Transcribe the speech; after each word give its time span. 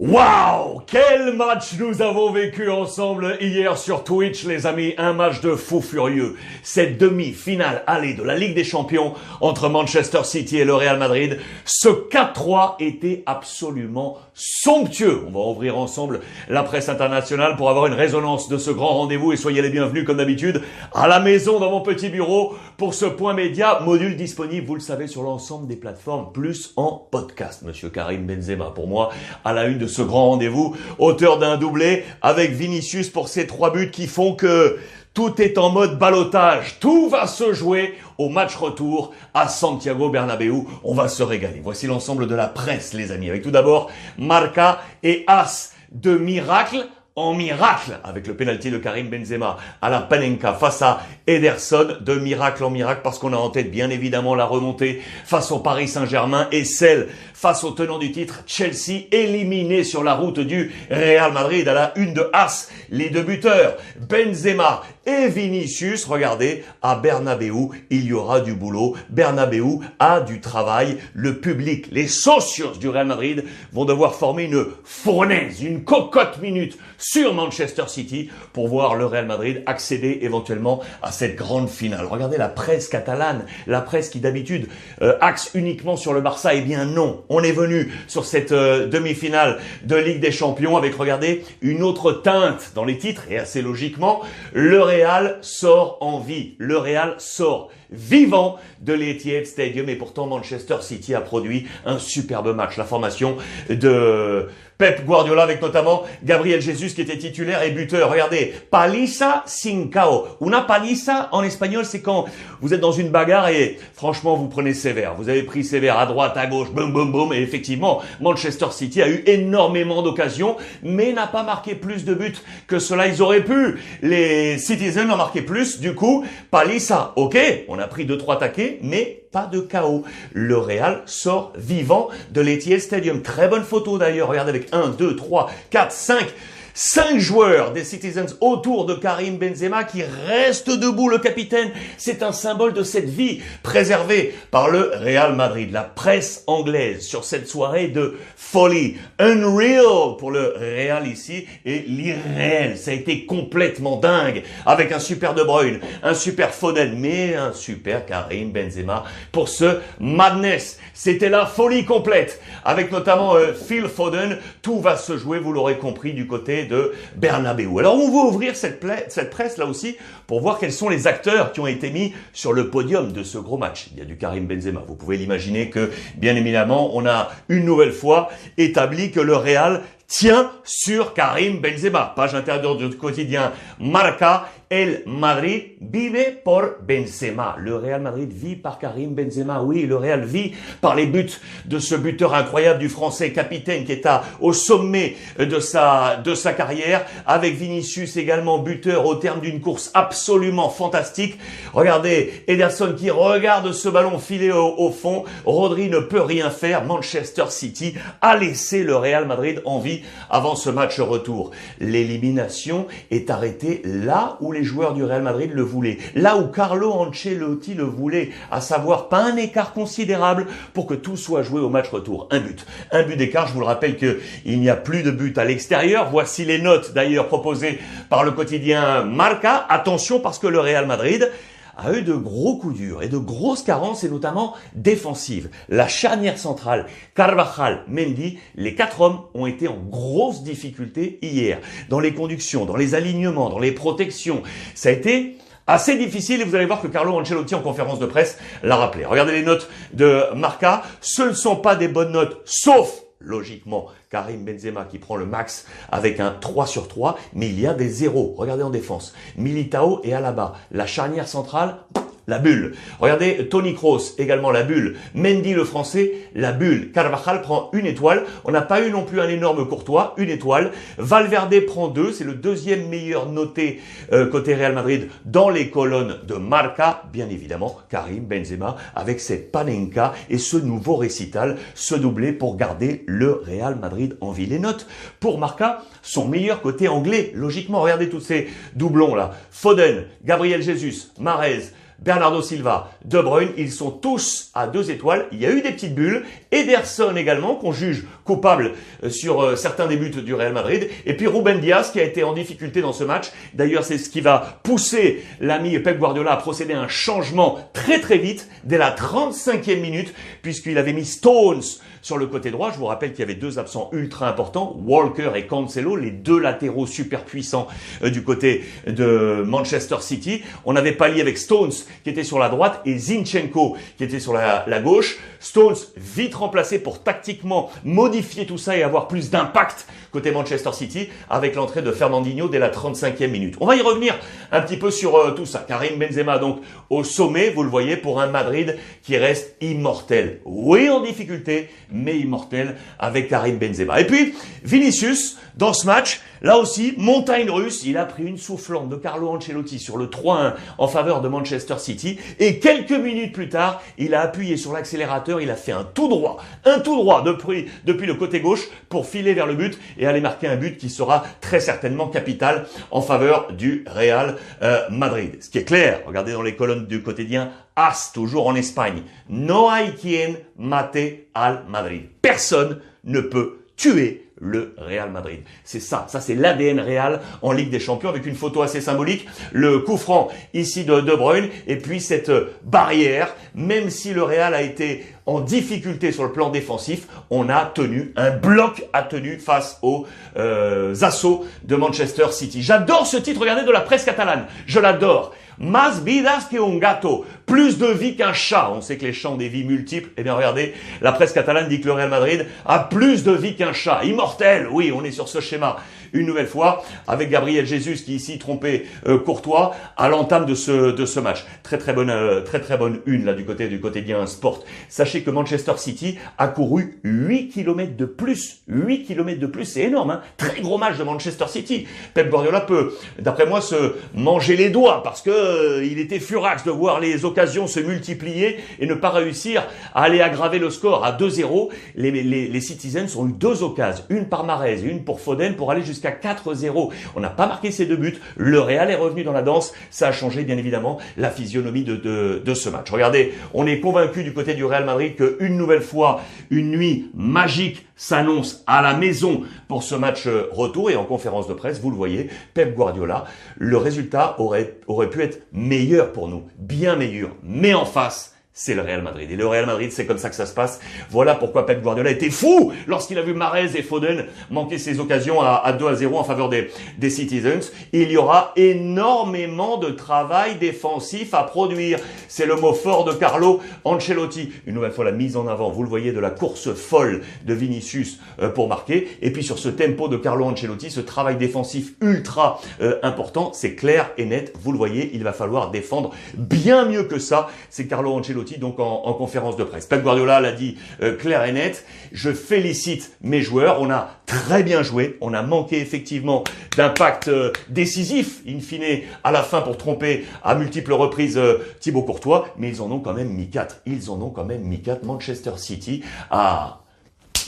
Waouh 0.00 0.80
Quel 0.88 1.36
match 1.36 1.74
nous 1.78 2.02
avons 2.02 2.32
vécu 2.32 2.68
ensemble 2.68 3.38
hier 3.40 3.78
sur 3.78 4.02
Twitch, 4.02 4.42
les 4.42 4.66
amis. 4.66 4.92
Un 4.98 5.12
match 5.12 5.40
de 5.40 5.54
fou 5.54 5.80
furieux. 5.80 6.34
Cette 6.64 6.98
demi-finale 6.98 7.84
allée 7.86 8.14
de 8.14 8.24
la 8.24 8.34
Ligue 8.34 8.56
des 8.56 8.64
Champions 8.64 9.14
entre 9.40 9.68
Manchester 9.68 10.24
City 10.24 10.58
et 10.58 10.64
le 10.64 10.74
Real 10.74 10.98
Madrid. 10.98 11.38
Ce 11.64 11.88
4-3 11.88 12.74
était 12.80 13.22
absolument 13.26 14.18
somptueux. 14.34 15.22
On 15.28 15.30
va 15.30 15.48
ouvrir 15.52 15.78
ensemble 15.78 16.22
la 16.48 16.64
presse 16.64 16.88
internationale 16.88 17.54
pour 17.54 17.70
avoir 17.70 17.86
une 17.86 17.94
résonance 17.94 18.48
de 18.48 18.58
ce 18.58 18.72
grand 18.72 18.94
rendez-vous 18.98 19.32
et 19.32 19.36
soyez 19.36 19.62
les 19.62 19.70
bienvenus 19.70 20.04
comme 20.04 20.16
d'habitude 20.16 20.62
à 20.92 21.06
la 21.06 21.20
maison 21.20 21.60
dans 21.60 21.70
mon 21.70 21.82
petit 21.82 22.08
bureau 22.08 22.56
pour 22.76 22.94
ce 22.94 23.04
point 23.04 23.34
média 23.34 23.80
module 23.80 24.16
disponible, 24.16 24.66
vous 24.66 24.74
le 24.74 24.80
savez, 24.80 25.06
sur 25.06 25.22
l'ensemble 25.22 25.66
des 25.66 25.76
plateformes 25.76 26.32
plus 26.32 26.72
en 26.76 27.06
podcast. 27.10 27.62
Monsieur 27.62 27.88
Karim 27.88 28.26
Benzema 28.26 28.70
pour 28.70 28.88
moi 28.88 29.10
à 29.44 29.52
la 29.52 29.66
une 29.66 29.78
de 29.78 29.86
ce 29.86 30.02
grand 30.02 30.30
rendez-vous, 30.30 30.76
auteur 30.98 31.38
d'un 31.38 31.56
doublé 31.56 32.04
avec 32.22 32.52
Vinicius 32.52 33.10
pour 33.10 33.28
ses 33.28 33.46
trois 33.46 33.72
buts 33.72 33.90
qui 33.90 34.06
font 34.06 34.34
que 34.34 34.78
tout 35.12 35.40
est 35.40 35.58
en 35.58 35.70
mode 35.70 35.98
balotage. 35.98 36.80
Tout 36.80 37.08
va 37.08 37.28
se 37.28 37.52
jouer 37.52 37.94
au 38.18 38.28
match 38.28 38.56
retour 38.56 39.12
à 39.32 39.48
Santiago 39.48 40.10
Bernabéu. 40.10 40.64
On 40.82 40.94
va 40.94 41.06
se 41.08 41.22
régaler. 41.22 41.60
Voici 41.62 41.86
l'ensemble 41.86 42.26
de 42.26 42.34
la 42.34 42.48
presse, 42.48 42.94
les 42.94 43.12
amis. 43.12 43.30
Avec 43.30 43.42
tout 43.42 43.52
d'abord 43.52 43.90
Marca 44.18 44.80
et 45.04 45.22
As 45.28 45.72
de 45.92 46.16
miracle 46.16 46.88
en 47.16 47.32
miracle 47.32 48.00
avec 48.02 48.26
le 48.26 48.34
penalty 48.34 48.72
de 48.72 48.78
Karim 48.78 49.08
Benzema 49.08 49.56
à 49.80 49.88
la 49.88 50.00
Panenka 50.00 50.52
face 50.52 50.82
à 50.82 51.06
Ederson 51.28 51.98
de 52.00 52.14
miracle 52.16 52.64
en 52.64 52.70
miracle 52.70 53.02
parce 53.04 53.20
qu'on 53.20 53.32
a 53.32 53.36
en 53.36 53.50
tête 53.50 53.70
bien 53.70 53.88
évidemment 53.88 54.34
la 54.34 54.46
remontée 54.46 55.00
face 55.24 55.52
au 55.52 55.60
Paris 55.60 55.86
Saint-Germain 55.86 56.48
et 56.50 56.64
celle 56.64 57.06
face 57.32 57.62
au 57.62 57.70
tenant 57.70 57.98
du 57.98 58.10
titre 58.10 58.42
Chelsea 58.46 59.06
éliminé 59.12 59.84
sur 59.84 60.02
la 60.02 60.14
route 60.14 60.40
du 60.40 60.72
Real 60.90 61.32
Madrid 61.32 61.68
à 61.68 61.74
la 61.74 61.92
une 61.94 62.14
de 62.14 62.28
As 62.32 62.68
les 62.90 63.10
deux 63.10 63.22
buteurs 63.22 63.76
Benzema 64.08 64.82
et 65.06 65.28
Vinicius. 65.28 66.06
Regardez 66.06 66.64
à 66.82 66.96
Bernabeu 66.96 67.68
il 67.90 68.06
y 68.06 68.12
aura 68.12 68.40
du 68.40 68.54
boulot. 68.54 68.96
Bernabeu 69.10 69.78
a 70.00 70.20
du 70.20 70.40
travail. 70.40 70.98
Le 71.12 71.38
public 71.38 71.88
les 71.92 72.08
socios 72.08 72.72
du 72.80 72.88
Real 72.88 73.06
Madrid 73.06 73.44
vont 73.72 73.84
devoir 73.84 74.16
former 74.16 74.44
une 74.44 74.66
fournaise 74.82 75.62
une 75.62 75.84
cocotte 75.84 76.40
minute 76.40 76.76
sur 77.04 77.34
Manchester 77.34 77.84
City 77.88 78.30
pour 78.54 78.66
voir 78.66 78.94
le 78.94 79.04
Real 79.04 79.26
Madrid 79.26 79.62
accéder 79.66 80.20
éventuellement 80.22 80.80
à 81.02 81.12
cette 81.12 81.36
grande 81.36 81.68
finale. 81.68 82.06
Regardez 82.06 82.38
la 82.38 82.48
presse 82.48 82.88
catalane, 82.88 83.44
la 83.66 83.82
presse 83.82 84.08
qui 84.08 84.20
d'habitude 84.20 84.68
euh, 85.02 85.18
axe 85.20 85.50
uniquement 85.52 85.96
sur 85.96 86.14
le 86.14 86.22
Barça. 86.22 86.54
Eh 86.54 86.62
bien 86.62 86.86
non, 86.86 87.24
on 87.28 87.42
est 87.42 87.52
venu 87.52 87.92
sur 88.06 88.24
cette 88.24 88.52
euh, 88.52 88.86
demi-finale 88.86 89.58
de 89.84 89.96
Ligue 89.96 90.20
des 90.20 90.32
Champions 90.32 90.78
avec, 90.78 90.94
regardez, 90.94 91.44
une 91.60 91.82
autre 91.82 92.10
teinte 92.10 92.72
dans 92.74 92.86
les 92.86 92.96
titres 92.96 93.24
et 93.28 93.38
assez 93.38 93.60
logiquement, 93.60 94.22
le 94.54 94.80
Real 94.80 95.38
sort 95.42 95.98
en 96.00 96.20
vie. 96.20 96.54
Le 96.56 96.78
Real 96.78 97.16
sort 97.18 97.70
vivant 97.90 98.56
de 98.80 98.94
l'Etihad 98.94 99.44
Stadium 99.44 99.88
et 99.88 99.96
pourtant 99.96 100.26
Manchester 100.26 100.76
City 100.80 101.14
a 101.14 101.20
produit 101.20 101.66
un 101.84 101.98
superbe 101.98 102.54
match. 102.54 102.76
La 102.78 102.84
formation 102.84 103.36
de 103.68 104.48
Pep 104.76 105.04
Guardiola 105.04 105.42
avec 105.44 105.62
notamment 105.62 106.02
Gabriel 106.24 106.60
Jesus 106.60 106.94
qui 106.94 107.00
était 107.00 107.16
titulaire 107.16 107.62
et 107.62 107.70
buteur. 107.70 108.10
Regardez, 108.10 108.52
paliza 108.70 109.42
sin 109.46 109.88
cao. 109.92 110.26
Una 110.40 110.62
paliza 110.62 111.28
en 111.32 111.42
espagnol, 111.42 111.84
c'est 111.84 112.00
quand 112.00 112.26
vous 112.60 112.74
êtes 112.74 112.80
dans 112.80 112.92
une 112.92 113.10
bagarre 113.10 113.48
et 113.48 113.78
franchement 113.94 114.36
vous 114.36 114.48
prenez 114.48 114.74
sévère. 114.74 115.14
Vous 115.14 115.28
avez 115.28 115.42
pris 115.42 115.64
sévère 115.64 115.98
à 115.98 116.06
droite, 116.06 116.36
à 116.36 116.46
gauche, 116.46 116.70
boum 116.70 116.92
boum 116.92 117.12
boum 117.12 117.32
et 117.32 117.38
effectivement 117.38 118.02
Manchester 118.20 118.66
City 118.72 119.00
a 119.02 119.08
eu 119.08 119.22
énormément 119.26 120.02
d'occasions 120.02 120.56
mais 120.82 121.12
n'a 121.12 121.26
pas 121.26 121.42
marqué 121.42 121.74
plus 121.74 122.04
de 122.04 122.14
buts 122.14 122.34
que 122.66 122.78
cela. 122.78 123.06
Ils 123.06 123.22
auraient 123.22 123.44
pu. 123.44 123.78
Les 124.02 124.58
Citizens 124.58 125.10
ont 125.10 125.16
marqué 125.16 125.42
plus. 125.42 125.80
Du 125.80 125.94
coup, 125.94 126.24
paliza, 126.50 127.12
ok, 127.16 127.36
on 127.68 127.78
a 127.78 127.86
pris 127.86 128.06
deux 128.06 128.18
trois 128.18 128.38
taquets 128.38 128.78
mais 128.82 129.23
pas 129.34 129.46
de 129.46 129.58
chaos. 129.58 130.04
Le 130.32 130.56
Real 130.56 131.02
sort 131.06 131.52
vivant 131.56 132.08
de 132.30 132.40
l'Etihad 132.40 132.78
Stadium. 132.78 133.20
Très 133.20 133.48
bonne 133.48 133.64
photo 133.64 133.98
d'ailleurs. 133.98 134.28
Regardez 134.28 134.50
avec 134.50 134.68
1, 134.72 134.90
2, 134.90 135.16
3, 135.16 135.50
4, 135.70 135.90
5. 135.90 136.32
Cinq 136.76 137.20
joueurs 137.20 137.70
des 137.70 137.84
Citizens 137.84 138.34
autour 138.40 138.84
de 138.84 138.94
Karim 138.94 139.38
Benzema 139.38 139.84
qui 139.84 140.02
reste 140.02 140.70
debout, 140.70 141.08
le 141.08 141.18
capitaine. 141.18 141.70
C'est 141.98 142.20
un 142.24 142.32
symbole 142.32 142.72
de 142.72 142.82
cette 142.82 143.08
vie 143.08 143.42
préservée 143.62 144.34
par 144.50 144.68
le 144.68 144.90
Real 144.92 145.36
Madrid. 145.36 145.70
La 145.70 145.84
presse 145.84 146.42
anglaise 146.48 147.02
sur 147.02 147.22
cette 147.22 147.46
soirée 147.46 147.86
de 147.86 148.16
folie. 148.34 148.96
Unreal 149.20 150.16
pour 150.18 150.32
le 150.32 150.52
Real 150.58 151.06
ici 151.06 151.46
et 151.64 151.84
l'irréel. 151.86 152.76
Ça 152.76 152.90
a 152.90 152.94
été 152.94 153.24
complètement 153.24 153.94
dingue 153.94 154.42
avec 154.66 154.90
un 154.90 154.98
super 154.98 155.34
De 155.34 155.44
Bruyne, 155.44 155.78
un 156.02 156.14
super 156.14 156.52
Foden, 156.52 156.98
mais 156.98 157.36
un 157.36 157.52
super 157.52 158.04
Karim 158.04 158.50
Benzema 158.50 159.04
pour 159.30 159.48
ce 159.48 159.78
madness. 160.00 160.80
C'était 160.92 161.28
la 161.28 161.46
folie 161.46 161.84
complète 161.84 162.40
avec 162.64 162.90
notamment 162.90 163.36
euh, 163.36 163.52
Phil 163.52 163.84
Foden. 163.84 164.38
Tout 164.60 164.80
va 164.80 164.96
se 164.96 165.16
jouer, 165.16 165.38
vous 165.38 165.52
l'aurez 165.52 165.78
compris, 165.78 166.14
du 166.14 166.26
côté 166.26 166.63
de 166.64 166.92
Bernabeu. 167.16 167.78
Alors 167.78 167.94
on 167.94 168.10
va 168.10 168.28
ouvrir 168.28 168.56
cette, 168.56 168.84
cette 169.08 169.30
presse 169.30 169.58
là 169.58 169.66
aussi 169.66 169.96
pour 170.26 170.40
voir 170.40 170.58
quels 170.58 170.72
sont 170.72 170.88
les 170.88 171.06
acteurs 171.06 171.52
qui 171.52 171.60
ont 171.60 171.66
été 171.66 171.90
mis 171.90 172.12
sur 172.32 172.52
le 172.52 172.70
podium 172.70 173.12
de 173.12 173.22
ce 173.22 173.38
gros 173.38 173.56
match. 173.56 173.88
Il 173.92 173.98
y 173.98 174.02
a 174.02 174.04
du 174.04 174.16
Karim 174.16 174.46
Benzema. 174.46 174.82
Vous 174.86 174.96
pouvez 174.96 175.16
l'imaginer 175.16 175.70
que, 175.70 175.90
bien 176.16 176.36
évidemment, 176.36 176.96
on 176.96 177.06
a 177.06 177.30
une 177.48 177.64
nouvelle 177.64 177.92
fois 177.92 178.30
établi 178.58 179.10
que 179.10 179.20
le 179.20 179.36
Real 179.36 179.82
tient 180.06 180.50
sur 180.64 181.14
Karim 181.14 181.60
Benzema. 181.60 182.12
Page 182.14 182.34
intérieure 182.34 182.76
du 182.76 182.90
quotidien 182.90 183.52
Marca, 183.78 184.48
El 184.70 185.02
Madrid 185.06 185.76
vive 185.80 186.38
por 186.42 186.76
Benzema. 186.82 187.56
Le 187.58 187.76
Real 187.76 188.00
Madrid 188.00 188.32
vit 188.32 188.56
par 188.56 188.78
Karim 188.78 189.14
Benzema. 189.14 189.62
Oui, 189.62 189.82
le 189.82 189.96
Real 189.96 190.24
vit 190.24 190.52
par 190.80 190.94
les 190.94 191.06
buts 191.06 191.38
de 191.66 191.78
ce 191.78 191.94
buteur 191.94 192.34
incroyable 192.34 192.80
du 192.80 192.88
français 192.88 193.32
capitaine 193.32 193.84
qui 193.84 193.92
est 193.92 194.06
à, 194.06 194.24
au 194.40 194.52
sommet 194.52 195.16
de 195.38 195.60
sa, 195.60 196.16
de 196.16 196.34
sa 196.34 196.54
carrière 196.54 197.04
avec 197.26 197.54
Vinicius 197.54 198.16
également 198.16 198.58
buteur 198.58 199.06
au 199.06 199.14
terme 199.16 199.40
d'une 199.40 199.60
course 199.60 199.90
absolument 199.94 200.70
fantastique. 200.70 201.38
Regardez 201.72 202.44
Ederson 202.48 202.94
qui 202.96 203.10
regarde 203.10 203.70
ce 203.72 203.88
ballon 203.88 204.18
filer 204.18 204.50
au, 204.50 204.74
au 204.78 204.90
fond. 204.90 205.24
Rodri 205.44 205.88
ne 205.88 206.00
peut 206.00 206.22
rien 206.22 206.50
faire. 206.50 206.84
Manchester 206.84 207.44
City 207.50 207.94
a 208.20 208.36
laissé 208.36 208.82
le 208.82 208.96
Real 208.96 209.26
Madrid 209.26 209.60
en 209.64 209.78
vie 209.78 209.93
avant 210.30 210.56
ce 210.56 210.70
match 210.70 210.98
retour. 211.00 211.50
L'élimination 211.80 212.86
est 213.10 213.30
arrêtée 213.30 213.82
là 213.84 214.36
où 214.40 214.52
les 214.52 214.64
joueurs 214.64 214.94
du 214.94 215.04
Real 215.04 215.22
Madrid 215.22 215.50
le 215.52 215.62
voulaient, 215.62 215.98
là 216.14 216.36
où 216.36 216.48
Carlo 216.48 216.90
Ancelotti 216.92 217.74
le 217.74 217.84
voulait, 217.84 218.30
à 218.50 218.60
savoir 218.60 219.08
pas 219.08 219.22
un 219.24 219.36
écart 219.36 219.72
considérable 219.72 220.46
pour 220.72 220.86
que 220.86 220.94
tout 220.94 221.16
soit 221.16 221.42
joué 221.42 221.60
au 221.60 221.68
match 221.68 221.88
retour. 221.88 222.28
Un 222.30 222.40
but. 222.40 222.66
Un 222.92 223.02
but 223.02 223.16
d'écart, 223.16 223.48
je 223.48 223.52
vous 223.52 223.60
le 223.60 223.66
rappelle 223.66 223.96
que 223.96 224.20
il 224.44 224.60
n'y 224.60 224.70
a 224.70 224.76
plus 224.76 225.02
de 225.02 225.10
but 225.10 225.36
à 225.38 225.44
l'extérieur. 225.44 226.08
Voici 226.10 226.44
les 226.44 226.58
notes 226.58 226.92
d'ailleurs 226.94 227.28
proposées 227.28 227.78
par 228.08 228.24
le 228.24 228.32
quotidien 228.32 229.04
Marca. 229.04 229.66
Attention 229.68 230.20
parce 230.20 230.38
que 230.38 230.46
le 230.46 230.60
Real 230.60 230.86
Madrid 230.86 231.30
a 231.76 231.92
eu 231.92 232.02
de 232.02 232.14
gros 232.14 232.56
coups 232.56 232.76
durs 232.76 233.02
et 233.02 233.08
de 233.08 233.18
grosses 233.18 233.62
carences 233.62 234.04
et 234.04 234.08
notamment 234.08 234.54
défensives. 234.74 235.50
La 235.68 235.88
charnière 235.88 236.38
centrale, 236.38 236.86
Carvajal, 237.14 237.84
Mendy, 237.88 238.38
les 238.54 238.74
quatre 238.74 239.00
hommes 239.00 239.20
ont 239.34 239.46
été 239.46 239.68
en 239.68 239.76
grosse 239.76 240.42
difficulté 240.42 241.18
hier. 241.22 241.58
Dans 241.88 242.00
les 242.00 242.14
conductions, 242.14 242.64
dans 242.64 242.76
les 242.76 242.94
alignements, 242.94 243.48
dans 243.48 243.58
les 243.58 243.72
protections. 243.72 244.42
Ça 244.74 244.88
a 244.88 244.92
été 244.92 245.36
assez 245.66 245.96
difficile 245.96 246.40
et 246.40 246.44
vous 246.44 246.54
allez 246.54 246.66
voir 246.66 246.80
que 246.80 246.88
Carlo 246.88 247.18
Ancelotti 247.18 247.54
en 247.54 247.62
conférence 247.62 247.98
de 247.98 248.06
presse 248.06 248.38
l'a 248.62 248.76
rappelé. 248.76 249.04
Regardez 249.04 249.32
les 249.32 249.42
notes 249.42 249.68
de 249.92 250.34
Marca. 250.34 250.82
Ce 251.00 251.22
ne 251.22 251.32
sont 251.32 251.56
pas 251.56 251.76
des 251.76 251.88
bonnes 251.88 252.12
notes, 252.12 252.40
sauf 252.44 253.02
logiquement 253.18 253.86
Karim 254.14 254.44
Benzema 254.44 254.84
qui 254.84 255.00
prend 255.00 255.16
le 255.16 255.26
max 255.26 255.66
avec 255.90 256.20
un 256.20 256.30
3 256.30 256.68
sur 256.68 256.86
3, 256.86 257.18
mais 257.32 257.48
il 257.48 257.58
y 257.58 257.66
a 257.66 257.74
des 257.74 257.88
zéros. 257.88 258.32
Regardez 258.38 258.62
en 258.62 258.70
défense. 258.70 259.12
Militao 259.36 260.00
et 260.04 260.14
Alaba. 260.14 260.54
La 260.70 260.86
charnière 260.86 261.26
centrale, 261.26 261.78
la 262.26 262.38
bulle. 262.38 262.74
Regardez, 263.00 263.48
Tony 263.48 263.74
Kroos, 263.74 264.14
également 264.18 264.50
la 264.50 264.62
bulle. 264.62 264.96
Mendy, 265.14 265.54
le 265.54 265.64
français, 265.64 266.12
la 266.34 266.52
bulle. 266.52 266.92
Carvajal 266.92 267.42
prend 267.42 267.70
une 267.72 267.86
étoile. 267.86 268.24
On 268.44 268.50
n'a 268.50 268.62
pas 268.62 268.86
eu 268.86 268.90
non 268.90 269.02
plus 269.02 269.20
un 269.20 269.28
énorme 269.28 269.66
Courtois, 269.68 270.14
une 270.16 270.30
étoile. 270.30 270.72
Valverde 270.98 271.54
prend 271.66 271.88
deux. 271.88 272.12
C'est 272.12 272.24
le 272.24 272.34
deuxième 272.34 272.88
meilleur 272.88 273.28
noté 273.28 273.80
euh, 274.12 274.26
côté 274.26 274.54
Real 274.54 274.74
Madrid 274.74 275.08
dans 275.24 275.50
les 275.50 275.70
colonnes 275.70 276.18
de 276.26 276.34
Marca. 276.34 277.02
Bien 277.12 277.28
évidemment, 277.28 277.76
Karim 277.88 278.24
Benzema 278.24 278.76
avec 278.94 279.20
cette 279.20 279.52
Panenka 279.52 280.14
et 280.30 280.38
ce 280.38 280.56
nouveau 280.56 280.96
récital, 280.96 281.56
ce 281.74 281.94
doublé 281.94 282.32
pour 282.32 282.56
garder 282.56 283.04
le 283.06 283.42
Real 283.46 283.76
Madrid 283.76 284.16
en 284.20 284.32
vie. 284.32 284.46
Les 284.46 284.58
notes 284.58 284.86
pour 285.20 285.38
Marca 285.38 285.82
sont 286.02 286.28
meilleures 286.28 286.60
côté 286.60 286.88
anglais. 286.88 287.32
Logiquement, 287.34 287.80
regardez 287.80 288.08
tous 288.08 288.20
ces 288.20 288.48
doublons 288.74 289.14
là. 289.14 289.32
Foden, 289.50 290.04
Gabriel 290.24 290.62
Jesus, 290.62 291.12
Marez, 291.18 291.62
Bernardo 291.98 292.42
Silva, 292.42 292.90
De 293.04 293.20
Bruyne, 293.20 293.50
ils 293.56 293.72
sont 293.72 293.90
tous 293.90 294.50
à 294.54 294.66
deux 294.66 294.90
étoiles. 294.90 295.26
Il 295.32 295.40
y 295.40 295.46
a 295.46 295.50
eu 295.50 295.62
des 295.62 295.72
petites 295.72 295.94
bulles. 295.94 296.24
Ederson 296.50 297.16
également, 297.16 297.54
qu'on 297.54 297.72
juge 297.72 298.04
coupable 298.24 298.72
euh, 299.02 299.10
sur 299.10 299.42
euh, 299.42 299.56
certains 299.56 299.86
des 299.86 299.96
buts 299.96 300.10
du 300.10 300.34
Real 300.34 300.52
Madrid. 300.52 300.88
Et 301.06 301.16
puis 301.16 301.26
Ruben 301.26 301.60
Diaz, 301.60 301.90
qui 301.92 302.00
a 302.00 302.04
été 302.04 302.24
en 302.24 302.34
difficulté 302.34 302.80
dans 302.80 302.92
ce 302.92 303.04
match. 303.04 303.30
D'ailleurs, 303.54 303.84
c'est 303.84 303.98
ce 303.98 304.10
qui 304.10 304.20
va 304.20 304.60
pousser 304.62 305.24
l'ami 305.40 305.78
Pep 305.78 305.98
Guardiola 305.98 306.32
à 306.32 306.36
procéder 306.36 306.74
à 306.74 306.80
un 306.80 306.88
changement 306.88 307.70
très 307.72 308.00
très 308.00 308.18
vite, 308.18 308.48
dès 308.64 308.78
la 308.78 308.94
35e 308.94 309.80
minute, 309.80 310.14
puisqu'il 310.42 310.78
avait 310.78 310.92
mis 310.92 311.04
Stones 311.04 311.62
sur 312.04 312.18
le 312.18 312.26
côté 312.26 312.50
droit. 312.50 312.70
Je 312.70 312.78
vous 312.78 312.84
rappelle 312.84 313.12
qu'il 313.12 313.20
y 313.20 313.22
avait 313.22 313.34
deux 313.34 313.58
absents 313.58 313.88
ultra 313.92 314.28
importants, 314.28 314.76
Walker 314.84 315.30
et 315.36 315.46
Cancelo, 315.46 315.96
les 315.96 316.10
deux 316.10 316.38
latéraux 316.38 316.86
super 316.86 317.24
puissants 317.24 317.66
euh, 318.02 318.10
du 318.10 318.22
côté 318.22 318.62
de 318.86 319.42
Manchester 319.46 319.96
City. 320.00 320.42
On 320.66 320.76
avait 320.76 320.92
pallié 320.92 321.22
avec 321.22 321.38
Stones 321.38 321.72
qui 322.04 322.10
était 322.10 322.22
sur 322.22 322.38
la 322.38 322.50
droite 322.50 322.82
et 322.84 322.98
Zinchenko 322.98 323.78
qui 323.96 324.04
était 324.04 324.20
sur 324.20 324.34
la, 324.34 324.64
la 324.66 324.80
gauche. 324.80 325.18
Stones 325.40 325.76
vite 325.96 326.34
remplacé 326.34 326.78
pour 326.78 327.02
tactiquement 327.02 327.70
modifier 327.84 328.44
tout 328.44 328.58
ça 328.58 328.76
et 328.76 328.82
avoir 328.82 329.08
plus 329.08 329.30
d'impact 329.30 329.86
côté 330.14 330.30
Manchester 330.30 330.70
City 330.72 331.08
avec 331.28 331.56
l'entrée 331.56 331.82
de 331.82 331.90
Fernandinho 331.90 332.48
dès 332.48 332.60
la 332.60 332.70
35e 332.70 333.26
minute. 333.26 333.56
On 333.60 333.66
va 333.66 333.74
y 333.74 333.82
revenir 333.82 334.16
un 334.52 334.60
petit 334.60 334.76
peu 334.76 334.92
sur 334.92 335.16
euh, 335.16 335.32
tout 335.32 335.44
ça. 335.44 335.64
Karim 335.66 335.98
Benzema 335.98 336.38
donc 336.38 336.60
au 336.88 337.02
sommet, 337.02 337.50
vous 337.50 337.64
le 337.64 337.68
voyez, 337.68 337.96
pour 337.96 338.20
un 338.20 338.28
Madrid 338.28 338.78
qui 339.02 339.16
reste 339.16 339.56
immortel. 339.60 340.40
Oui 340.44 340.88
en 340.88 341.00
difficulté, 341.00 341.68
mais 341.90 342.16
immortel 342.16 342.76
avec 343.00 343.28
Karim 343.28 343.58
Benzema. 343.58 344.00
Et 344.00 344.06
puis 344.06 344.34
Vinicius 344.62 345.36
dans 345.56 345.72
ce 345.72 345.84
match, 345.84 346.20
là 346.44 346.58
aussi, 346.58 346.94
montagne 346.98 347.50
russe, 347.50 347.82
il 347.84 347.96
a 347.96 348.04
pris 348.04 348.24
une 348.24 348.38
soufflante 348.38 348.88
de 348.88 348.96
Carlo 348.96 349.30
Ancelotti 349.30 349.78
sur 349.78 349.96
le 349.96 350.06
3-1 350.06 350.52
en 350.78 350.86
faveur 350.86 351.20
de 351.20 351.28
Manchester 351.28 351.78
City 351.78 352.18
et 352.38 352.60
quelques 352.60 352.92
minutes 352.92 353.32
plus 353.32 353.48
tard, 353.48 353.82
il 353.98 354.14
a 354.14 354.20
appuyé 354.20 354.56
sur 354.56 354.72
l'accélérateur, 354.72 355.40
il 355.40 355.50
a 355.50 355.56
fait 355.56 355.72
un 355.72 355.84
tout 355.84 356.08
droit, 356.08 356.36
un 356.64 356.78
tout 356.78 356.94
droit 356.94 357.22
depuis, 357.22 357.66
depuis 357.84 358.06
le 358.06 358.14
côté 358.14 358.40
gauche 358.40 358.68
pour 358.88 359.06
filer 359.06 359.34
vers 359.34 359.46
le 359.46 359.54
but 359.54 359.78
et 359.98 360.06
aller 360.06 360.20
marquer 360.20 360.46
un 360.46 360.56
but 360.56 360.76
qui 360.76 360.90
sera 360.90 361.24
très 361.40 361.60
certainement 361.60 362.08
capital 362.08 362.66
en 362.90 363.00
faveur 363.00 363.52
du 363.52 363.84
Real 363.88 364.36
euh, 364.62 364.82
Madrid. 364.90 365.38
Ce 365.40 365.48
qui 365.48 365.58
est 365.58 365.64
clair, 365.64 366.02
regardez 366.06 366.32
dans 366.32 366.42
les 366.42 366.56
colonnes 366.56 366.86
du 366.86 367.02
quotidien, 367.02 367.50
AS, 367.76 368.12
toujours 368.12 368.46
en 368.46 368.54
Espagne. 368.54 369.02
No 369.28 369.68
hay 369.68 369.94
quien 370.00 370.34
mate 370.56 371.26
al 371.34 371.64
Madrid. 371.68 372.02
Personne 372.22 372.80
ne 373.04 373.20
peut 373.20 373.64
tuer 373.76 374.23
le 374.44 374.74
Real 374.78 375.10
Madrid. 375.10 375.40
C'est 375.64 375.80
ça, 375.80 376.06
ça 376.08 376.20
c'est 376.20 376.34
l'ADN 376.34 376.78
Real 376.78 377.20
en 377.42 377.52
Ligue 377.52 377.70
des 377.70 377.80
Champions 377.80 378.10
avec 378.10 378.26
une 378.26 378.34
photo 378.36 378.62
assez 378.62 378.80
symbolique, 378.80 379.26
le 379.52 379.80
coup 379.80 379.96
franc 379.96 380.28
ici 380.52 380.84
de 380.84 381.00
De 381.00 381.14
Bruyne 381.14 381.48
et 381.66 381.76
puis 381.76 382.00
cette 382.00 382.30
barrière, 382.62 383.34
même 383.54 383.90
si 383.90 384.12
le 384.12 384.22
Real 384.22 384.54
a 384.54 384.62
été 384.62 385.04
en 385.26 385.40
difficulté 385.40 386.12
sur 386.12 386.24
le 386.24 386.32
plan 386.32 386.50
défensif, 386.50 387.06
on 387.30 387.48
a 387.48 387.64
tenu, 387.64 388.12
un 388.16 388.30
bloc 388.30 388.84
a 388.92 389.02
tenu 389.02 389.38
face 389.38 389.78
aux 389.82 390.06
euh, 390.36 390.94
assauts 391.00 391.46
de 391.64 391.76
Manchester 391.76 392.26
City. 392.30 392.62
J'adore 392.62 393.06
ce 393.06 393.16
titre, 393.16 393.40
regardez 393.40 393.64
de 393.64 393.72
la 393.72 393.80
presse 393.80 394.04
catalane, 394.04 394.46
je 394.66 394.80
l'adore. 394.80 395.34
Mas 395.58 396.00
vidas 396.00 396.46
que 396.50 396.56
un 396.56 396.78
gato. 396.78 397.24
Plus 397.46 397.78
de 397.78 397.86
vie 397.86 398.16
qu'un 398.16 398.32
chat. 398.32 398.70
On 398.74 398.80
sait 398.80 398.96
que 398.96 399.04
les 399.04 399.12
chats 399.12 399.30
ont 399.30 399.36
des 399.36 399.48
vies 399.48 399.64
multiples. 399.64 400.10
Eh 400.16 400.22
bien, 400.22 400.34
regardez, 400.34 400.74
la 401.00 401.12
presse 401.12 401.32
catalane 401.32 401.68
dit 401.68 401.80
que 401.80 401.86
le 401.86 401.92
Real 401.92 402.10
Madrid 402.10 402.46
a 402.64 402.78
plus 402.78 403.24
de 403.24 403.32
vie 403.32 403.54
qu'un 403.54 403.72
chat. 403.72 404.04
Immortel. 404.04 404.68
Oui, 404.70 404.92
on 404.94 405.04
est 405.04 405.12
sur 405.12 405.28
ce 405.28 405.40
schéma. 405.40 405.76
Une 406.14 406.26
nouvelle 406.26 406.46
fois, 406.46 406.82
avec 407.06 407.28
Gabriel 407.28 407.66
Jesus 407.66 408.04
qui 408.04 408.14
ici 408.14 408.38
trompait 408.38 408.86
euh, 409.06 409.18
Courtois 409.18 409.74
à 409.96 410.08
l'entame 410.08 410.46
de 410.46 410.54
ce, 410.54 410.92
de 410.92 411.04
ce 411.04 411.20
match. 411.20 411.44
Très 411.62 411.76
très 411.76 411.92
bonne, 411.92 412.10
euh, 412.10 412.40
très 412.40 412.60
très 412.60 412.78
bonne 412.78 413.00
une 413.06 413.24
là 413.24 413.34
du 413.34 413.44
côté 413.44 413.68
du 413.68 413.78
bien 414.02 414.26
sport. 414.26 414.62
Sachez 414.88 415.22
que 415.22 415.30
Manchester 415.30 415.72
City 415.76 416.18
a 416.38 416.48
couru 416.48 417.00
8 417.02 417.48
km 417.48 417.96
de 417.96 418.04
plus. 418.04 418.62
8 418.68 419.04
km 419.04 419.40
de 419.40 419.46
plus, 419.46 419.64
c'est 419.64 419.82
énorme. 419.82 420.10
Hein 420.12 420.22
très 420.36 420.60
gros 420.60 420.78
match 420.78 420.96
de 420.98 421.04
Manchester 421.04 421.46
City. 421.48 421.86
Pep 422.14 422.30
Guardiola 422.30 422.60
peut, 422.60 422.94
d'après 423.18 423.46
moi, 423.46 423.60
se 423.60 423.96
manger 424.14 424.56
les 424.56 424.70
doigts 424.70 425.02
parce 425.02 425.22
que 425.22 425.30
euh, 425.30 425.84
il 425.84 425.98
était 425.98 426.20
furax 426.20 426.64
de 426.64 426.70
voir 426.70 427.00
les 427.00 427.24
occasions 427.24 427.66
se 427.66 427.80
multiplier 427.80 428.58
et 428.78 428.86
ne 428.86 428.94
pas 428.94 429.10
réussir 429.10 429.66
à 429.94 430.02
aller 430.02 430.20
aggraver 430.20 430.58
le 430.58 430.70
score 430.70 431.04
à 431.04 431.12
2-0. 431.12 431.70
Les, 431.96 432.10
les, 432.10 432.48
les 432.48 432.60
Citizens 432.60 433.16
ont 433.16 433.26
eu 433.26 433.32
deux 433.32 433.62
occasions, 433.62 434.04
une 434.10 434.28
par 434.28 434.44
Marez 434.44 434.80
et 434.80 434.82
une 434.82 435.04
pour 435.04 435.20
Foden 435.20 435.56
pour 435.56 435.70
aller 435.70 435.82
jusqu'à 435.82 436.03
4-0. 436.10 436.90
On 437.16 437.20
n'a 437.20 437.30
pas 437.30 437.46
marqué 437.46 437.70
ces 437.70 437.86
deux 437.86 437.96
buts. 437.96 438.18
Le 438.36 438.60
Real 438.60 438.90
est 438.90 438.96
revenu 438.96 439.24
dans 439.24 439.32
la 439.32 439.42
danse. 439.42 439.72
Ça 439.90 440.08
a 440.08 440.12
changé, 440.12 440.44
bien 440.44 440.58
évidemment, 440.58 440.98
la 441.16 441.30
physionomie 441.30 441.84
de, 441.84 441.96
de, 441.96 442.42
de 442.44 442.54
ce 442.54 442.68
match. 442.68 442.90
Regardez, 442.90 443.34
on 443.52 443.66
est 443.66 443.80
convaincu 443.80 444.22
du 444.22 444.32
côté 444.32 444.54
du 444.54 444.64
Real 444.64 444.84
Madrid 444.84 445.16
qu'une 445.16 445.56
nouvelle 445.56 445.82
fois, 445.82 446.20
une 446.50 446.70
nuit 446.70 447.10
magique 447.14 447.86
s'annonce 447.96 448.64
à 448.66 448.82
la 448.82 448.94
maison 448.94 449.42
pour 449.68 449.82
ce 449.82 449.94
match 449.94 450.26
retour 450.52 450.90
et 450.90 450.96
en 450.96 451.04
conférence 451.04 451.48
de 451.48 451.54
presse, 451.54 451.80
vous 451.80 451.90
le 451.90 451.96
voyez, 451.96 452.28
Pep 452.54 452.74
Guardiola, 452.74 453.24
le 453.56 453.76
résultat 453.76 454.34
aurait, 454.38 454.78
aurait 454.86 455.10
pu 455.10 455.22
être 455.22 455.42
meilleur 455.52 456.12
pour 456.12 456.28
nous, 456.28 456.44
bien 456.58 456.96
meilleur, 456.96 457.30
mais 457.42 457.74
en 457.74 457.84
face, 457.84 458.33
c'est 458.56 458.76
le 458.76 458.82
Real 458.82 459.02
Madrid. 459.02 459.28
Et 459.32 459.34
le 459.34 459.48
Real 459.48 459.66
Madrid, 459.66 459.90
c'est 459.90 460.06
comme 460.06 460.18
ça 460.18 460.30
que 460.30 460.36
ça 460.36 460.46
se 460.46 460.54
passe. 460.54 460.78
Voilà 461.10 461.34
pourquoi 461.34 461.66
Pep 461.66 461.82
Guardiola 461.82 462.10
était 462.10 462.30
fou 462.30 462.72
lorsqu'il 462.86 463.18
a 463.18 463.22
vu 463.22 463.34
Marez 463.34 463.70
et 463.74 463.82
Foden 463.82 464.26
manquer 464.48 464.78
ses 464.78 465.00
occasions 465.00 465.40
à, 465.40 465.72
2 465.72 465.88
à 465.88 465.94
0 465.96 466.16
en 466.16 466.22
faveur 466.22 466.48
des, 466.48 466.70
des 466.98 467.10
Citizens. 467.10 467.72
Il 467.92 468.12
y 468.12 468.16
aura 468.16 468.52
énormément 468.54 469.76
de 469.78 469.90
travail 469.90 470.54
défensif 470.54 471.34
à 471.34 471.42
produire. 471.42 471.98
C'est 472.28 472.46
le 472.46 472.54
mot 472.54 472.72
fort 472.72 473.04
de 473.04 473.12
Carlo 473.12 473.60
Ancelotti. 473.82 474.52
Une 474.66 474.74
nouvelle 474.74 474.92
fois 474.92 475.04
la 475.04 475.10
mise 475.10 475.36
en 475.36 475.48
avant, 475.48 475.70
vous 475.70 475.82
le 475.82 475.88
voyez, 475.88 476.12
de 476.12 476.20
la 476.20 476.30
course 476.30 476.72
folle 476.74 477.22
de 477.44 477.54
Vinicius 477.54 478.20
euh, 478.40 478.50
pour 478.50 478.68
marquer. 478.68 479.08
Et 479.20 479.32
puis 479.32 479.42
sur 479.42 479.58
ce 479.58 479.68
tempo 479.68 480.06
de 480.06 480.16
Carlo 480.16 480.44
Ancelotti, 480.44 480.92
ce 480.92 481.00
travail 481.00 481.36
défensif 481.36 481.94
ultra 482.00 482.60
euh, 482.80 483.00
important, 483.02 483.50
c'est 483.52 483.74
clair 483.74 484.12
et 484.16 484.26
net. 484.26 484.52
Vous 484.62 484.70
le 484.70 484.78
voyez, 484.78 485.10
il 485.12 485.24
va 485.24 485.32
falloir 485.32 485.72
défendre 485.72 486.12
bien 486.34 486.84
mieux 486.84 487.02
que 487.02 487.18
ça. 487.18 487.48
C'est 487.68 487.88
Carlo 487.88 488.12
Ancelotti 488.12 488.43
donc 488.58 488.78
en, 488.78 489.12
conférence 489.14 489.56
de 489.56 489.64
presse. 489.64 489.86
Pep 489.86 490.02
Guardiola 490.02 490.40
l'a 490.40 490.52
dit 490.52 490.76
euh, 491.02 491.16
clair 491.16 491.44
et 491.44 491.52
net. 491.52 491.84
Je 492.12 492.32
félicite 492.32 493.16
mes 493.22 493.42
joueurs. 493.42 493.80
On 493.80 493.90
a 493.90 494.10
très 494.26 494.62
bien 494.62 494.82
joué. 494.82 495.16
On 495.20 495.34
a 495.34 495.42
manqué 495.42 495.80
effectivement 495.80 496.44
d'impact 496.76 497.28
euh, 497.28 497.52
décisif, 497.68 498.40
in 498.46 498.60
fine, 498.60 499.02
à 499.22 499.32
la 499.32 499.42
fin 499.42 499.60
pour 499.60 499.76
tromper 499.76 500.24
à 500.42 500.54
multiples 500.54 500.92
reprises 500.92 501.38
euh, 501.38 501.58
Thibaut 501.80 502.02
Courtois. 502.02 502.48
Mais 502.58 502.68
ils 502.68 502.82
en 502.82 502.90
ont 502.90 503.00
quand 503.00 503.14
même 503.14 503.30
mis 503.30 503.50
quatre. 503.50 503.80
Ils 503.86 504.10
en 504.10 504.20
ont 504.20 504.30
quand 504.30 504.44
même 504.44 504.62
mis 504.62 504.80
quatre. 504.80 505.04
Manchester 505.04 505.52
City 505.56 506.02
a 506.30 506.80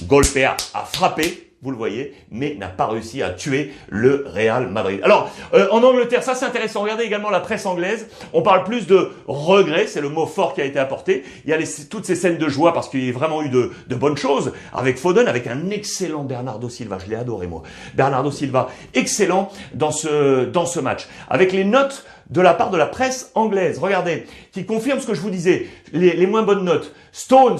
golpé, 0.07 0.45
a 0.45 0.57
frappé 0.85 1.47
vous 1.67 1.73
le 1.73 1.77
voyez, 1.77 2.15
mais 2.31 2.55
n'a 2.55 2.69
pas 2.69 2.87
réussi 2.87 3.25
à 3.25 3.31
tuer 3.31 3.73
le 3.89 4.25
Real 4.33 4.69
Madrid. 4.69 5.01
Alors, 5.03 5.33
euh, 5.53 5.67
en 5.73 5.83
Angleterre, 5.83 6.23
ça 6.23 6.37
c'est 6.37 6.45
intéressant. 6.45 6.83
Regardez 6.83 7.03
également 7.03 7.29
la 7.29 7.41
presse 7.41 7.67
anglaise. 7.67 8.07
On 8.33 8.43
parle 8.43 8.63
plus 8.63 8.87
de 8.87 9.11
regret, 9.27 9.89
c'est 9.89 10.01
le 10.01 10.09
mot 10.09 10.27
fort 10.27 10.55
qui 10.55 10.61
a 10.61 10.65
été 10.65 10.79
apporté. 10.79 11.25
Il 11.45 11.51
y 11.51 11.53
a 11.53 11.59
toutes 11.91 12.05
ces 12.05 12.15
scènes 12.15 12.39
de 12.39 12.49
joie 12.49 12.73
parce 12.73 12.89
qu'il 12.89 13.05
y 13.05 13.11
a 13.11 13.13
vraiment 13.13 13.43
eu 13.43 13.49
de, 13.49 13.73
de, 13.89 13.95
bonnes 13.97 14.17
choses 14.17 14.53
avec 14.73 14.97
Foden, 14.97 15.27
avec 15.27 15.49
un 15.49 15.71
excellent 15.71 16.23
Bernardo 16.23 16.69
Silva. 16.69 16.99
Je 17.05 17.11
l'ai 17.11 17.17
adoré 17.17 17.49
moi. 17.49 17.65
Bernardo 17.95 18.31
Silva, 18.31 18.69
excellent 18.95 19.51
dans 19.75 19.91
ce 19.91 20.45
dans 20.45 20.67
ce 20.67 20.79
match. 20.79 21.09
Avec 21.29 21.51
les 21.51 21.65
notes 21.65 22.07
de 22.31 22.41
la 22.41 22.55
part 22.55 22.71
de 22.71 22.77
la 22.77 22.87
presse 22.87 23.33
anglaise, 23.35 23.81
regardez, 23.81 24.27
qui 24.53 24.67
confirme 24.67 25.01
ce 25.01 25.07
que 25.09 25.15
je 25.15 25.21
vous 25.21 25.31
disais. 25.31 25.67
Les, 25.93 26.15
les 26.15 26.27
moins 26.29 26.43
bonnes 26.43 26.65
notes. 26.65 26.95
Stones 27.11 27.59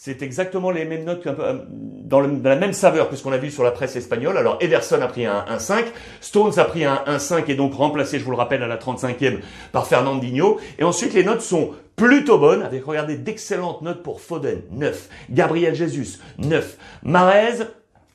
c'est 0.00 0.22
exactement 0.22 0.70
les 0.70 0.84
mêmes 0.84 1.02
notes, 1.02 1.26
euh, 1.26 1.58
dans, 1.68 2.20
la 2.20 2.54
même 2.54 2.72
saveur 2.72 3.10
que 3.10 3.16
ce 3.16 3.24
qu'on 3.24 3.32
a 3.32 3.36
vu 3.36 3.50
sur 3.50 3.64
la 3.64 3.72
presse 3.72 3.96
espagnole. 3.96 4.38
Alors 4.38 4.56
Ederson 4.60 5.02
a 5.02 5.08
pris 5.08 5.26
un 5.26 5.44
1-5, 5.50 5.86
Stones 6.20 6.56
a 6.56 6.64
pris 6.66 6.84
un 6.84 7.02
1-5 7.08 7.50
et 7.50 7.56
donc 7.56 7.74
remplacé, 7.74 8.20
je 8.20 8.24
vous 8.24 8.30
le 8.30 8.36
rappelle, 8.36 8.62
à 8.62 8.68
la 8.68 8.76
35e 8.76 9.40
par 9.72 9.88
Fernandinho. 9.88 10.60
Et 10.78 10.84
ensuite, 10.84 11.14
les 11.14 11.24
notes 11.24 11.40
sont 11.40 11.72
plutôt 11.96 12.38
bonnes, 12.38 12.62
avec, 12.62 12.84
regardez, 12.84 13.16
d'excellentes 13.16 13.82
notes 13.82 14.04
pour 14.04 14.20
Foden, 14.20 14.62
9. 14.70 15.08
Gabriel 15.30 15.74
Jesus, 15.74 16.20
9. 16.38 16.78
Marez, 17.02 17.64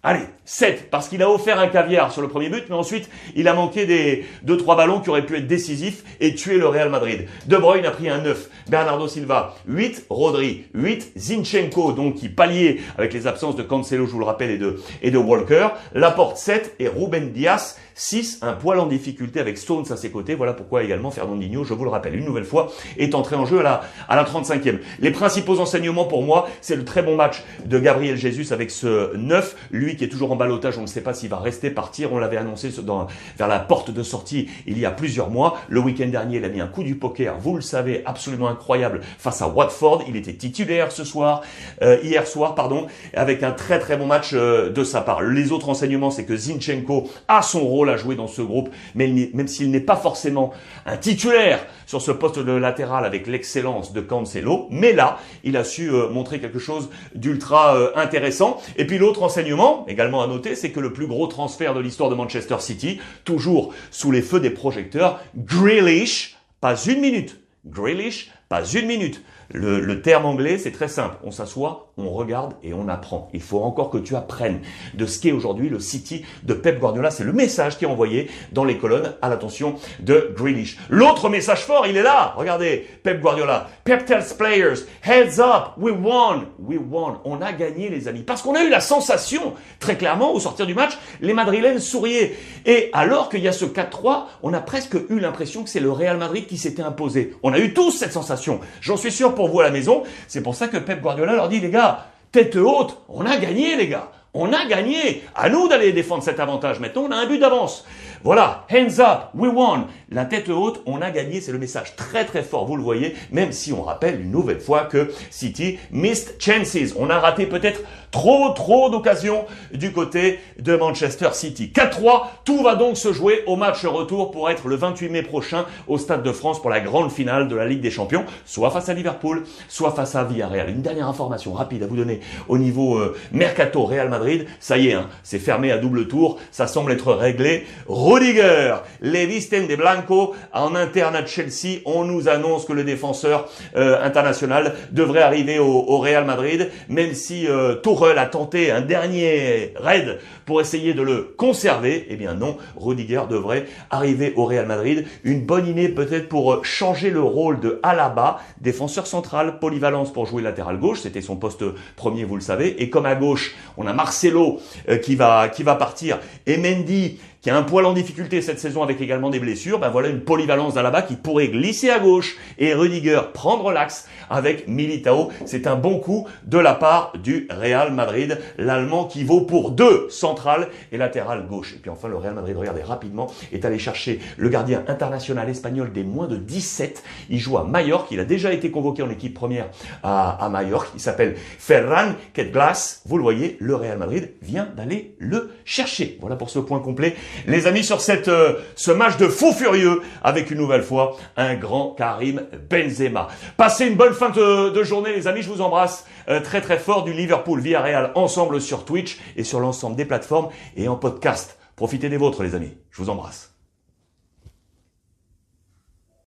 Allez, 0.05 0.25
7, 0.43 0.89
parce 0.89 1.07
qu'il 1.07 1.23
a 1.23 1.29
offert 1.29 1.61
un 1.61 1.67
caviar 1.67 2.11
sur 2.11 2.21
le 2.21 2.27
premier 2.27 2.49
but, 2.49 2.65
mais 2.67 2.75
ensuite, 2.75 3.09
il 3.37 3.47
a 3.47 3.53
manqué 3.53 3.85
des 3.85 4.25
2-3 4.45 4.75
ballons 4.75 4.99
qui 4.99 5.09
auraient 5.09 5.25
pu 5.25 5.37
être 5.37 5.47
décisifs 5.47 6.03
et 6.19 6.35
tuer 6.35 6.57
le 6.57 6.67
Real 6.67 6.89
Madrid. 6.89 7.25
De 7.45 7.55
Bruyne 7.55 7.85
a 7.85 7.91
pris 7.91 8.09
un 8.09 8.17
9, 8.17 8.49
Bernardo 8.67 9.07
Silva, 9.07 9.55
8, 9.65 10.07
Rodri, 10.09 10.65
8, 10.73 11.13
Zinchenko, 11.15 11.93
donc 11.93 12.15
qui 12.15 12.27
palliait 12.27 12.81
avec 12.97 13.13
les 13.13 13.27
absences 13.27 13.55
de 13.55 13.63
Cancelo, 13.63 14.05
je 14.05 14.11
vous 14.11 14.19
le 14.19 14.25
rappelle, 14.25 14.51
et 14.51 14.57
de, 14.57 14.77
et 15.01 15.09
de 15.09 15.17
Walker, 15.17 15.69
Laporte 15.93 16.35
7 16.35 16.75
et 16.79 16.89
Ruben 16.89 17.31
Diaz 17.31 17.77
6, 17.95 18.39
un 18.41 18.53
poil 18.53 18.79
en 18.79 18.85
difficulté 18.85 19.39
avec 19.39 19.57
Stones 19.57 19.85
à 19.89 19.97
ses 19.97 20.11
côtés. 20.11 20.35
Voilà 20.35 20.53
pourquoi 20.53 20.83
également 20.83 21.11
Fernandinho, 21.11 21.63
je 21.63 21.73
vous 21.73 21.83
le 21.83 21.89
rappelle, 21.89 22.15
une 22.15 22.25
nouvelle 22.25 22.45
fois, 22.45 22.71
est 22.97 23.15
entré 23.15 23.35
en 23.35 23.45
jeu 23.45 23.59
à 23.59 23.63
la, 23.63 23.81
à 24.07 24.15
la 24.15 24.23
35e. 24.23 24.79
Les 24.99 25.11
principaux 25.11 25.59
enseignements 25.59 26.05
pour 26.05 26.23
moi, 26.23 26.47
c'est 26.61 26.75
le 26.75 26.85
très 26.85 27.03
bon 27.03 27.15
match 27.15 27.43
de 27.65 27.79
Gabriel 27.79 28.17
Jesus 28.17 28.53
avec 28.53 28.71
ce 28.71 29.15
9, 29.15 29.55
lui 29.71 29.95
qui 29.95 30.03
est 30.03 30.09
toujours 30.09 30.31
en 30.31 30.35
balotage, 30.35 30.77
on 30.77 30.81
ne 30.81 30.87
sait 30.87 31.01
pas 31.01 31.13
s'il 31.13 31.29
va 31.29 31.37
rester, 31.37 31.69
partir. 31.69 32.13
On 32.13 32.19
l'avait 32.19 32.37
annoncé 32.37 32.69
dans, 32.81 33.07
vers 33.37 33.47
la 33.47 33.59
porte 33.59 33.91
de 33.91 34.03
sortie 34.03 34.49
il 34.67 34.79
y 34.79 34.85
a 34.85 34.91
plusieurs 34.91 35.29
mois. 35.29 35.57
Le 35.69 35.79
week-end 35.79 36.07
dernier, 36.07 36.37
il 36.37 36.45
a 36.45 36.49
mis 36.49 36.61
un 36.61 36.67
coup 36.67 36.83
du 36.83 36.95
poker, 36.95 37.37
vous 37.39 37.55
le 37.55 37.61
savez, 37.61 38.03
absolument 38.05 38.47
incroyable 38.47 39.01
face 39.17 39.41
à 39.41 39.47
Watford. 39.47 40.03
Il 40.07 40.15
était 40.15 40.33
titulaire 40.33 40.91
ce 40.91 41.03
soir, 41.03 41.41
euh, 41.81 41.97
hier 42.03 42.27
soir, 42.27 42.55
pardon, 42.55 42.87
avec 43.13 43.43
un 43.43 43.51
très 43.51 43.79
très 43.79 43.97
bon 43.97 44.07
match 44.07 44.31
euh, 44.33 44.69
de 44.69 44.83
sa 44.83 45.01
part. 45.01 45.21
Les 45.21 45.51
autres 45.51 45.69
enseignements, 45.69 46.11
c'est 46.11 46.25
que 46.25 46.35
Zinchenko 46.35 47.09
a 47.27 47.41
son 47.41 47.61
rôle 47.61 47.82
à 47.89 47.97
jouer 47.97 48.15
dans 48.15 48.27
ce 48.27 48.41
groupe, 48.41 48.69
même 48.95 49.47
s'il 49.47 49.71
n'est 49.71 49.79
pas 49.79 49.95
forcément 49.95 50.51
un 50.85 50.97
titulaire 50.97 51.65
sur 51.85 52.01
ce 52.01 52.11
poste 52.11 52.39
de 52.39 52.51
latéral 52.51 53.05
avec 53.05 53.27
l'excellence 53.27 53.93
de 53.93 54.01
Cancelo, 54.01 54.67
mais 54.69 54.93
là, 54.93 55.19
il 55.43 55.57
a 55.57 55.63
su 55.63 55.89
euh, 55.89 56.09
montrer 56.09 56.39
quelque 56.39 56.59
chose 56.59 56.89
d'ultra 57.15 57.77
intéressant. 57.95 58.61
Et 58.77 58.85
puis 58.85 58.97
l'autre 58.97 59.23
enseignement, 59.23 59.85
également 59.87 60.21
à 60.21 60.27
noter, 60.27 60.55
c'est 60.55 60.71
que 60.71 60.79
le 60.79 60.93
plus 60.93 61.07
gros 61.07 61.27
transfert 61.27 61.73
de 61.73 61.79
l'histoire 61.79 62.09
de 62.09 62.15
Manchester 62.15 62.57
City, 62.59 62.99
toujours 63.25 63.73
sous 63.91 64.11
les 64.11 64.21
feux 64.21 64.39
des 64.39 64.49
projecteurs, 64.49 65.19
Grealish, 65.35 66.37
pas 66.61 66.75
une 66.85 66.99
minute. 66.99 67.39
Grealish, 67.65 68.31
pas 68.49 68.65
une 68.65 68.87
minute. 68.87 69.23
Le, 69.53 70.01
terme 70.01 70.25
anglais, 70.25 70.57
c'est 70.57 70.71
très 70.71 70.87
simple. 70.87 71.15
On 71.23 71.29
s'assoit, 71.29 71.93
on 71.95 72.09
regarde 72.09 72.55
et 72.63 72.73
on 72.73 72.87
apprend. 72.87 73.29
Il 73.33 73.41
faut 73.41 73.61
encore 73.61 73.91
que 73.91 73.99
tu 73.99 74.15
apprennes 74.15 74.61
de 74.95 75.05
ce 75.05 75.19
qu'est 75.19 75.31
aujourd'hui 75.31 75.69
le 75.69 75.79
City 75.79 76.25
de 76.41 76.55
Pep 76.55 76.79
Guardiola. 76.79 77.11
C'est 77.11 77.23
le 77.23 77.33
message 77.33 77.77
qui 77.77 77.85
est 77.85 77.87
envoyé 77.87 78.31
dans 78.51 78.63
les 78.63 78.79
colonnes 78.79 79.13
à 79.21 79.29
l'attention 79.29 79.75
de 79.99 80.33
Grealish. 80.35 80.79
L'autre 80.89 81.29
message 81.29 81.65
fort, 81.65 81.85
il 81.85 81.95
est 81.95 82.01
là. 82.03 82.33
Regardez, 82.35 82.87
Pep 83.03 83.21
Guardiola. 83.21 83.69
Pep 83.83 84.05
tells 84.05 84.35
players, 84.35 84.85
heads 85.03 85.39
up, 85.39 85.73
we 85.77 85.93
won, 85.93 86.45
we 86.59 86.79
won. 86.79 87.19
On 87.23 87.39
a 87.41 87.53
gagné, 87.53 87.89
les 87.89 88.07
amis. 88.07 88.23
Parce 88.23 88.41
qu'on 88.41 88.55
a 88.55 88.63
eu 88.63 88.69
la 88.69 88.81
sensation, 88.81 89.53
très 89.79 89.97
clairement, 89.97 90.33
au 90.33 90.39
sortir 90.39 90.65
du 90.65 90.73
match, 90.73 90.97
les 91.21 91.33
Madrilènes 91.33 91.79
souriaient. 91.79 92.35
Et 92.65 92.89
alors 92.93 93.29
qu'il 93.29 93.41
y 93.41 93.47
a 93.47 93.51
ce 93.51 93.65
4-3, 93.65 94.23
on 94.41 94.53
a 94.53 94.61
presque 94.61 94.97
eu 95.09 95.19
l'impression 95.19 95.63
que 95.63 95.69
c'est 95.69 95.79
le 95.79 95.91
Real 95.91 96.17
Madrid 96.17 96.47
qui 96.47 96.57
s'était 96.57 96.81
imposé. 96.81 97.35
On 97.43 97.53
a 97.53 97.59
eu 97.59 97.73
tous 97.73 97.91
cette 97.91 98.13
sensation. 98.13 98.59
J'en 98.81 98.97
suis 98.97 99.11
sûr 99.11 99.35
pour 99.35 99.42
vous 99.47 99.59
à 99.59 99.63
la 99.63 99.71
maison. 99.71 100.03
C'est 100.27 100.41
pour 100.41 100.55
ça 100.55 100.67
que 100.67 100.77
Pep 100.77 101.01
Guardiola 101.01 101.33
leur 101.33 101.49
dit, 101.49 101.59
les 101.59 101.69
gars, 101.69 102.07
tête 102.31 102.55
haute, 102.55 102.97
on 103.09 103.25
a 103.25 103.37
gagné, 103.37 103.75
les 103.75 103.87
gars. 103.87 104.09
On 104.35 104.51
a 104.51 104.65
gagné. 104.65 105.23
À 105.35 105.49
nous 105.49 105.67
d'aller 105.67 105.91
défendre 105.91 106.23
cet 106.23 106.39
avantage. 106.39 106.79
Maintenant, 106.79 107.03
on 107.03 107.11
a 107.11 107.17
un 107.17 107.27
but 107.27 107.37
d'avance. 107.37 107.85
Voilà, 108.23 108.65
hands 108.71 108.99
up, 108.99 109.29
we 109.35 109.51
won. 109.53 109.87
La 110.09 110.25
tête 110.25 110.49
haute, 110.49 110.81
on 110.85 111.01
a 111.01 111.11
gagné, 111.11 111.41
c'est 111.41 111.51
le 111.51 111.59
message 111.59 111.95
très 111.95 112.25
très 112.25 112.41
fort, 112.41 112.65
vous 112.65 112.77
le 112.77 112.81
voyez, 112.81 113.15
même 113.31 113.51
si 113.51 113.73
on 113.73 113.83
rappelle 113.83 114.21
une 114.21 114.31
nouvelle 114.31 114.61
fois 114.61 114.85
que 114.85 115.11
City 115.29 115.77
missed 115.91 116.41
chances. 116.41 116.95
On 116.97 117.09
a 117.09 117.19
raté 117.19 117.45
peut-être 117.45 117.81
trop 118.13 118.51
trop 118.51 118.89
d'occasions 118.89 119.43
du 119.73 119.91
côté 119.91 120.39
de 120.59 120.77
Manchester 120.77 121.29
City. 121.33 121.73
4-3, 121.75 122.27
tout 122.45 122.63
va 122.63 122.75
donc 122.75 122.95
se 122.95 123.11
jouer 123.11 123.43
au 123.47 123.57
match 123.57 123.83
retour 123.85 124.31
pour 124.31 124.49
être 124.49 124.67
le 124.69 124.75
28 124.75 125.09
mai 125.09 125.23
prochain 125.23 125.65
au 125.87 125.97
Stade 125.97 126.23
de 126.23 126.31
France 126.31 126.61
pour 126.61 126.69
la 126.69 126.79
grande 126.79 127.11
finale 127.11 127.47
de 127.49 127.55
la 127.55 127.65
Ligue 127.65 127.81
des 127.81 127.91
Champions, 127.91 128.23
soit 128.45 128.69
face 128.69 128.87
à 128.87 128.93
Liverpool, 128.93 129.43
soit 129.67 129.91
face 129.91 130.15
à 130.15 130.23
Villarreal. 130.23 130.69
Une 130.69 130.81
dernière 130.81 131.07
information 131.07 131.53
rapide 131.53 131.83
à 131.83 131.87
vous 131.87 131.95
donner 131.95 132.21
au 132.47 132.57
niveau 132.57 132.97
euh, 132.97 133.17
Mercato 133.31 133.83
Real 133.83 134.09
Madrid, 134.09 134.45
ça 134.59 134.77
y 134.77 134.89
est, 134.89 134.93
hein, 134.93 135.09
c'est 135.23 135.39
fermé 135.39 135.71
à 135.71 135.77
double 135.77 136.07
tour, 136.07 136.37
ça 136.51 136.67
semble 136.67 136.91
être 136.91 137.13
réglé. 137.13 137.65
Rudiger, 137.87 138.75
les 139.01 139.25
Visten 139.25 139.65
de 139.67 139.75
Blanco 139.75 140.35
en 140.53 140.75
interne 140.75 141.15
à 141.15 141.25
Chelsea. 141.25 141.79
On 141.85 142.05
nous 142.05 142.29
annonce 142.29 142.65
que 142.65 142.73
le 142.73 142.83
défenseur 142.83 143.49
euh, 143.75 144.03
international 144.03 144.75
devrait 144.91 145.23
arriver 145.23 145.57
au, 145.59 145.97
Real 146.03 146.25
Madrid, 146.25 146.69
même 146.89 147.13
si 147.13 147.47
euh, 147.47 147.75
A 148.03 148.25
tenté 148.25 148.69
un 148.69 148.81
dernier 148.81 149.73
raid 149.77 150.19
pour 150.45 150.59
essayer 150.59 150.93
de 150.93 151.01
le 151.01 151.33
conserver. 151.37 152.05
Eh 152.09 152.17
bien 152.17 152.33
non, 152.33 152.57
Rudiger 152.75 153.21
devrait 153.29 153.65
arriver 153.89 154.33
au 154.35 154.45
Real 154.45 154.65
Madrid. 154.65 155.05
Une 155.23 155.45
bonne 155.45 155.67
idée 155.67 155.87
peut-être 155.87 156.27
pour 156.27 156.65
changer 156.65 157.09
le 157.09 157.21
rôle 157.21 157.61
de 157.61 157.79
Alaba, 157.81 158.39
défenseur 158.59 159.07
central, 159.07 159.59
polyvalence 159.59 160.11
pour 160.11 160.25
jouer 160.25 160.41
latéral 160.41 160.79
gauche. 160.79 160.99
C'était 160.99 161.21
son 161.21 161.37
poste 161.37 161.63
premier, 161.95 162.25
vous 162.25 162.35
le 162.35 162.41
savez. 162.41 162.81
Et 162.83 162.89
comme 162.89 163.05
à 163.05 163.15
gauche, 163.15 163.55
on 163.77 163.87
a 163.87 163.93
Marcelo 163.93 164.59
euh, 164.89 164.97
qui 164.97 165.15
va 165.15 165.47
qui 165.47 165.63
va 165.63 165.75
partir 165.75 166.19
et 166.45 166.57
Mendy 166.57 167.19
qui 167.43 167.49
a 167.49 167.57
un 167.57 167.63
poil 167.63 167.85
en 167.85 167.91
difficulté 167.91 168.41
cette 168.41 168.61
saison 168.61 168.83
avec 168.83 169.01
également 169.01 169.29
des 169.29 169.39
blessures, 169.39 169.77
ben 169.77 169.89
voilà 169.89 170.07
une 170.07 170.21
polyvalence 170.21 170.75
d'Alaba 170.75 171.01
qui 171.01 171.17
pourrait 171.17 171.49
glisser 171.49 171.89
à 171.89 171.99
gauche 171.99 172.37
et 172.57 172.73
Rudiger 172.73 173.19
prendre 173.33 173.73
l'axe 173.73 174.07
avec 174.29 174.69
Militao. 174.69 175.29
C'est 175.45 175.67
un 175.67 175.75
bon 175.75 175.99
coup 175.99 176.25
de 176.45 176.57
la 176.57 176.73
part 176.73 177.11
du 177.21 177.49
Real 177.51 177.91
Madrid, 177.91 178.39
l'Allemand 178.57 179.03
qui 179.03 179.25
vaut 179.25 179.41
pour 179.41 179.71
deux 179.71 180.07
centrales 180.09 180.69
et 180.93 180.97
latéral 180.97 181.45
gauche. 181.45 181.73
Et 181.73 181.79
puis 181.79 181.89
enfin 181.89 182.07
le 182.07 182.15
Real 182.15 182.33
Madrid, 182.33 182.55
regardez 182.55 182.81
rapidement, 182.81 183.29
est 183.51 183.65
allé 183.65 183.77
chercher 183.77 184.21
le 184.37 184.47
gardien 184.47 184.85
international 184.87 185.49
espagnol 185.49 185.91
des 185.91 186.05
moins 186.05 186.27
de 186.27 186.37
17. 186.37 187.03
Il 187.29 187.39
joue 187.39 187.57
à 187.57 187.65
Mallorca, 187.65 188.07
il 188.11 188.21
a 188.21 188.25
déjà 188.25 188.53
été 188.53 188.71
convoqué 188.71 189.03
en 189.03 189.09
équipe 189.09 189.33
première 189.33 189.69
à, 190.01 190.45
à 190.45 190.47
Mallorca. 190.47 190.91
Il 190.95 191.01
s'appelle 191.01 191.35
Ferran 191.35 192.13
Ketglas. 192.33 193.01
Vous 193.05 193.17
le 193.17 193.23
voyez, 193.23 193.57
le 193.59 193.75
Real 193.75 193.97
Madrid 193.97 194.31
vient 194.41 194.69
d'aller 194.77 195.15
le 195.19 195.51
chercher. 195.65 196.17
Voilà 196.21 196.37
pour 196.37 196.49
ce 196.49 196.59
point 196.59 196.79
complet 196.79 197.17
les 197.47 197.67
amis, 197.67 197.83
sur 197.83 198.01
cette, 198.01 198.27
euh, 198.27 198.59
ce 198.75 198.91
match 198.91 199.17
de 199.17 199.27
fou 199.27 199.51
furieux, 199.51 200.01
avec 200.23 200.51
une 200.51 200.57
nouvelle 200.57 200.83
fois 200.83 201.17
un 201.37 201.55
grand 201.55 201.91
Karim 201.91 202.43
Benzema. 202.69 203.27
Passez 203.57 203.85
une 203.85 203.95
bonne 203.95 204.13
fin 204.13 204.29
de, 204.29 204.83
journée, 204.83 205.13
les 205.13 205.27
amis. 205.27 205.41
Je 205.41 205.49
vous 205.49 205.61
embrasse 205.61 206.05
euh, 206.29 206.39
très 206.39 206.61
très 206.61 206.77
fort 206.77 207.03
du 207.03 207.13
Liverpool 207.13 207.59
via 207.59 207.81
Real 207.81 208.11
ensemble 208.15 208.61
sur 208.61 208.85
Twitch 208.85 209.19
et 209.35 209.43
sur 209.43 209.59
l'ensemble 209.59 209.95
des 209.95 210.05
plateformes 210.05 210.49
et 210.75 210.87
en 210.87 210.95
podcast. 210.95 211.57
Profitez 211.75 212.09
des 212.09 212.17
vôtres, 212.17 212.43
les 212.43 212.55
amis. 212.55 212.77
Je 212.91 213.01
vous 213.01 213.09
embrasse. 213.09 213.52